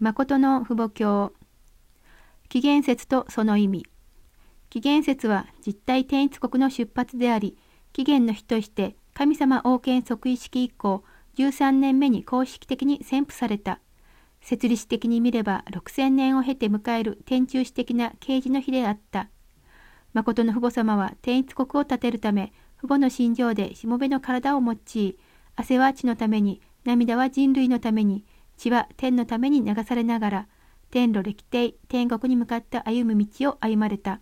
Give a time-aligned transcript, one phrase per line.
[0.00, 1.32] 誠の父母教。
[2.48, 3.86] 起源説とその意味。
[4.68, 7.56] 起源説は実体転出国の出発であり
[7.92, 11.04] 起源の日として神様王権即位式以降
[11.36, 13.78] 13年目に公式的に宣布された。
[14.40, 19.30] 設立的に見れば6000年を経て迎える天中史的な啓示の日であった。
[20.12, 25.18] 誠の父母様は転出国を立てるため父母の心情でしもべの体を用い
[25.54, 28.24] 汗は地のために涙は人類のために
[28.56, 30.48] 血は天のために流されながら
[30.90, 34.20] 天路歴帝天国に向かって歩む道を歩まれた。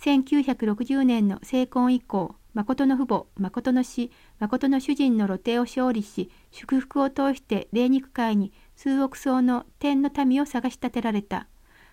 [0.00, 11.48] 1960年の成婚以降誠の父母誠の死誠の主人の露呈を勝利し祝福を通して霊肉界に数億層の天の民を探し立てられた。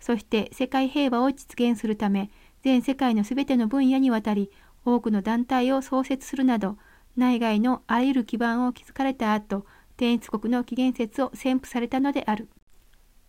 [0.00, 2.30] そして世界平和を実現するため
[2.62, 4.50] 全世界のすべての分野にわたり
[4.84, 6.76] 多くの団体を創設するなど
[7.16, 9.66] 内外のあらゆる基盤を築かれた後
[9.96, 12.48] 天一国の起源説を宣布されたのである。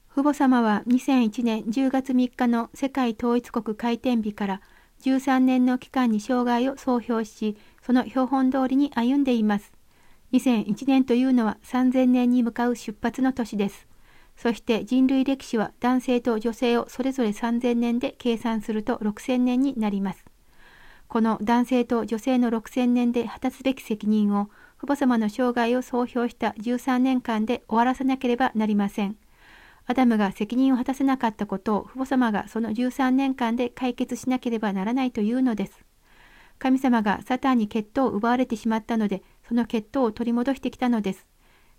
[0.10, 4.62] 父母様は2001年10月3日の世界統一国開店日から
[5.02, 9.74] 13年の期間に生涯を総評し、その標本通りに歩んでいます。
[10.34, 13.88] 2001年というのは3000年に向かう出発の年です。
[14.35, 20.26] そして人類歴史は男性と女性をそれぞれ3000年で計算すると6000年になります。
[21.07, 24.50] この男性と女性の6000年で果たすべき責任を
[24.86, 29.18] 父母様の生涯を総評した13年間で終わらせなければなりません。
[29.88, 35.84] アダムが責任を果たせなかったことを父母様がその13年間で解決しなければならないというのです。
[36.60, 41.26] 神様がサタンに血統を奪われてしまったので、その血統を取り戻してきたのです。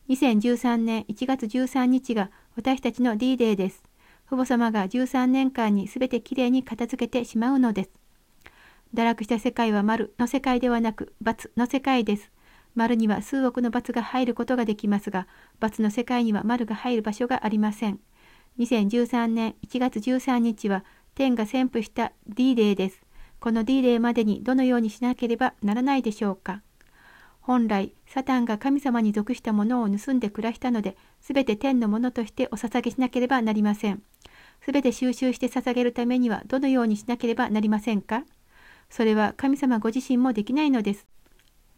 [0.09, 3.84] 2013年1月13日が私たちの D デーです。
[4.27, 7.91] 父母様が13年間に全てきれいに片付けてしまうのです。
[8.95, 12.33] 堕落した世界は丸の世界ではなく×の世界です。
[12.77, 15.27] 丸には数億の罰が入ることができますが、
[15.58, 17.98] 罰の世界には丸が入る場所がありません。
[18.58, 23.00] 2013年1月13日は天が宣布した D デーです。
[23.41, 26.62] この D デーまでにどのようにしなければならないでしょうか。
[27.41, 34.03] 本来、サタンが神様に属したものを盗んで暮らしたので、すべて天のものとしてお捧げしなければなりません。
[34.60, 38.25] すべて収集して捧げるためにはどのようにしなければなりませんか
[38.91, 41.06] それは神様ご自身もできないのです。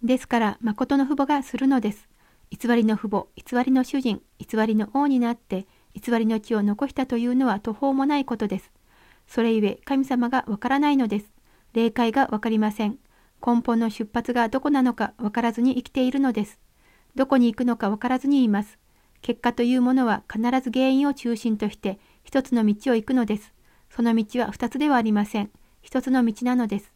[0.03, 2.09] ですから、誠の父母がするのです。
[2.51, 8.71] 偽りの父母、偽りの主人、偽りの王になって、偽りの血を残したというのは途方もないことです。
[9.27, 11.33] それゆえ、神様がわからないのです。
[11.73, 12.99] 霊界がわかりません。
[13.45, 16.59] 根本の出発がどこなのかわからずに生きているのです。
[17.15, 18.79] どこに行くのかわからずにいます。
[19.21, 23.53] 結果というものは必ず原因を中心として一つの道を行くのです。
[23.91, 25.51] その道は二つではありません。
[25.83, 26.93] 一つの道なのです。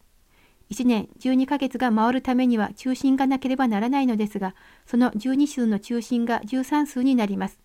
[0.73, 4.55] 1年12ヶ月が回るためには中心がなければならないのですが、
[4.87, 7.59] その12数の中心が13数になります。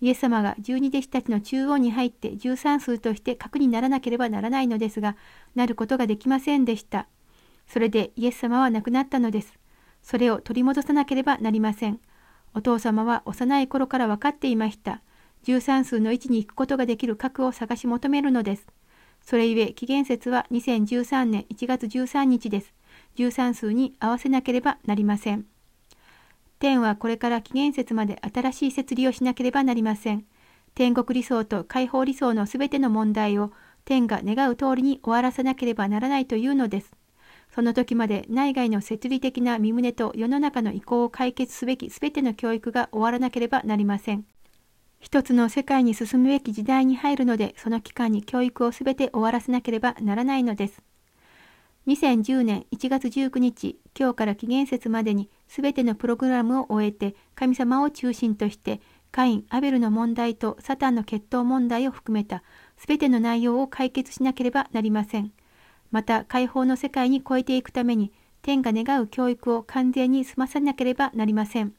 [0.00, 5.16] イエス様が十二弟子たちの中央に入って13数として核にならなければならないのですが、
[5.54, 7.06] なることができませんでした。
[7.68, 9.56] それでイエス様は亡くなったのです。
[10.02, 12.00] それを取り戻さなければなりません。
[12.54, 15.00] お父様は幼い頃から分かっていました。
[15.44, 18.66] 13数の位置に行くことができる核を探し求めるのです。
[19.28, 22.72] それゆえ紀元節は2013年1月13日です。
[23.16, 25.44] 13数に合わせなければなりません。
[26.58, 30.24] 天はこれから紀元節まで新しい設理をしなければなりません。
[30.74, 33.52] 天国理想と解放理想のすべての問題を
[33.84, 36.94] 天が願う通りに終わらせなければならないというのです。
[37.54, 44.24] その時まで内外の設理的な身旨と世の中の意向を解決すべきすべての教育が終わらなければなりません。
[45.00, 50.82] 一つの世界に進むべき時代に入るので、その期間に教育をすべて終わらせなければならないのです。
[51.86, 62.42] 2010年1月19日、今日から紀元節までにすべてのプログラムを終えて、神様を中心として、カイン・アベルの問題とサタンの決闘問題を含めた
[62.76, 65.32] すべての内容を解決しなければなりません。
[65.90, 71.72] また、解放の世界に超えていくために、天が願う教育を完全に済まさなければなりません。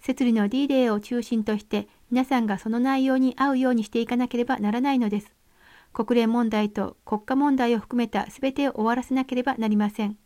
[0.00, 5.32] 摂理の D デーを中心として皆さんがその内容に合うようにしていかなければならないのです。
[5.92, 10.16] 国連問題と国家問題を含めた全てを終わらせなければなりません。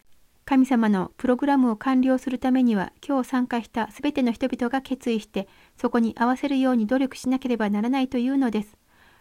[0.46, 8.76] 神様のプログラムを完了するためには今日参加した全ての人々が決意してそこに合わせるように努力しなければならないというのです。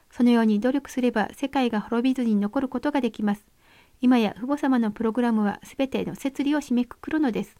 [0.10, 3.46] そのように努力すれば世界が滅びずに残ることができます。
[4.00, 7.58] 今や父母様のプログラムは全ての摂理を締めくくるのです。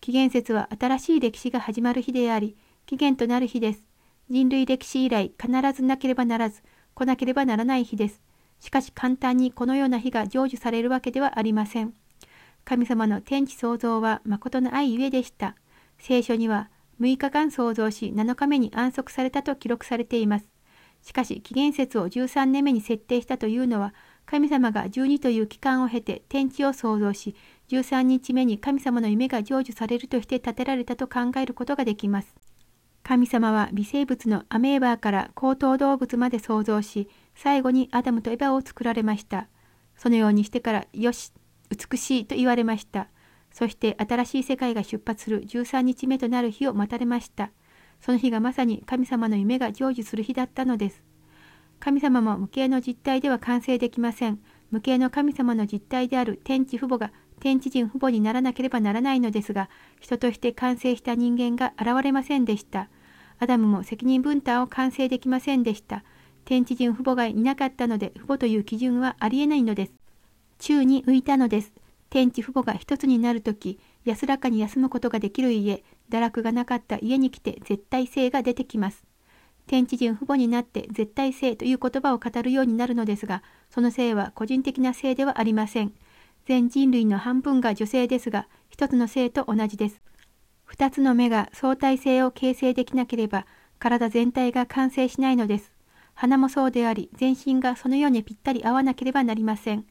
[0.00, 3.82] 紀元節は新しい歴史が始まる日であり、起源となる日です。
[4.28, 6.62] 人類歴史以来必ずなければならず、
[6.94, 8.22] 来なければならない日です。
[8.58, 11.94] しかし簡単にこのような日が成就されるわけではありません。
[12.64, 15.54] 神様の天地創造は誠の愛ゆえでした。
[15.98, 16.70] 聖書には
[17.00, 20.48] 6日間創造し7日目に安息されたと記録されています。
[21.02, 23.94] しかし紀元節を13年目に設定したというのは
[24.24, 27.36] 神様が12という期間を経て天地を創造し
[27.68, 32.34] 13日目に神様の夢が成就されるとして建てられたと考えることができます。
[33.08, 39.46] 神様は微生物のアメーバーから高等動物まで創造し最後にアダムとエバを作られました。
[39.96, 41.30] そのようにしてからよし
[41.70, 43.06] 美しいと言われました。
[43.52, 47.52] そして新しい世界が出発する13日目となる日を待たれました。
[48.00, 51.04] その日がまさに神様の夢が成就する日だったのです。
[51.78, 54.40] 神様も無形の実体では完成できません。
[54.72, 59.70] 無形の神様の実体である天地父母が天地人父母にならなければならないのですが、
[60.00, 62.88] 人として完成した人間が現れませんでした。
[63.38, 66.04] アダムも責任分担を完成できませんでした。
[66.44, 69.92] 天地人父母がいなかったので、父母という基準はありえないのです。
[70.58, 71.72] 宙に浮いたのです。
[72.08, 79.04] 天地父母が一つになるとき、安らかに休むことができる家、堕落がなかった家に来て絶対性が出てきます。
[79.66, 85.92] 天地人父母になって絶対性という言葉を語るようになるのですが、その性は個人的な性ではありません。
[86.46, 90.00] 全人類の半分が女性ですが、一つの性と同じです。
[90.78, 93.46] 二つの目が相対性を形成できなければ、
[93.78, 95.72] 体全体が完成しないのです。
[96.12, 99.86] 鼻もそうであり、全身がそのようにぴったり合わなければなりません。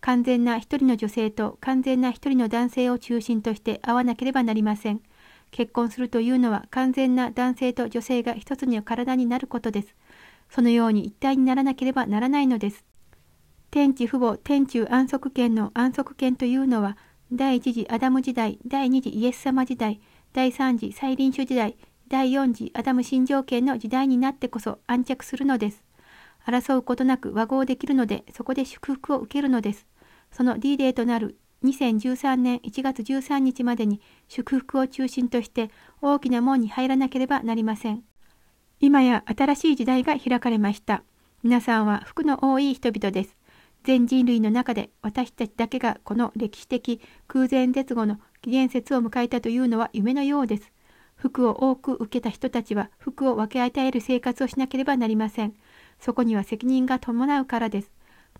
[0.00, 5.00] 完全な一人の女性と完全な一人の男性を中心として会わなければなりません。
[5.50, 9.96] 結婚するというのは完全な男性と女性が一つの体になることです。
[10.48, 12.84] そのように一体にならなければならないのです。
[13.72, 16.96] 天地父母天中安息権の安息権というのは、
[17.32, 20.00] 第一次アダム時代、第二次イエス様時代、
[20.32, 21.76] 第三次再臨主時代、
[22.08, 25.82] 第四次アダム新条権の時代になってこそ安着するのです。
[26.46, 29.88] 争うことなく和合できるので、そこで祝福を受けるのです。
[30.30, 38.04] その D デーとなる2013年1月13日までに祝福を中心として大きな門に入らなければなりません。
[38.78, 41.02] 今や新しい時代が開かれました。
[41.42, 43.36] 皆さんは福の多い人々です。
[43.82, 50.72] 全人類の中で私たちだけがこの歴史的空前絶後の紀元節を迎えたというのは夢のようです。
[51.16, 55.54] 福を多く受けた人たちは福を分け与える生活をしなければなりません。
[55.98, 57.90] そこには責任が伴うからです。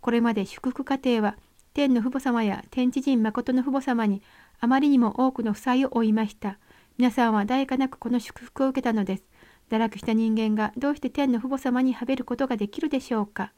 [0.00, 1.36] これまで祝福家庭は
[1.72, 4.22] 天の父母様や天地人誠の父母様に
[4.60, 6.58] あまりにも多くの負債を負いました。
[6.98, 9.24] 皆さんは代価なくこの祝福を受けたのです。
[9.70, 13.52] 堕落した人間がどうして天の父母様にはべることができるでしょうか。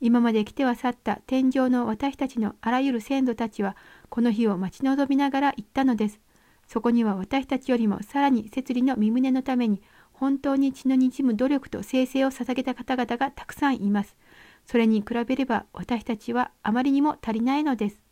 [0.00, 3.76] 今まで来ては去った天上の私たちのあらゆる先祖たちは
[4.08, 6.20] この日を待ち望みながら行ったのです。
[6.66, 9.80] そこには私たちよりもさらに摂理の身旨のために
[10.12, 14.16] 本当に血のにじむ努力と生成を捧げた方々がたくさんいます。
[14.64, 18.02] それに比べれば私たちはあまりにも足りないのです。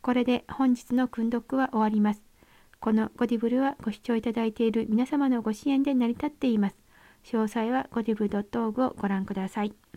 [0.00, 2.22] これで本日の訓読は終わります。
[2.80, 6.76] このゴディブルはご視聴いただいている皆様のご支援で成り立っています。
[7.24, 9.87] 詳細はゴディブ .org をご覧ください。